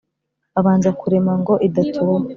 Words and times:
babanza 0.53 0.89
kurema 0.99 1.33
ngo 1.41 1.53
idatuba. 1.67 2.27